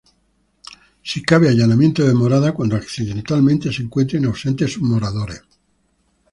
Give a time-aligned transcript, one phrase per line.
[1.03, 5.43] Sí cabe allanamiento de morada cuando accidentalmente se encuentren ausentes sus moradores.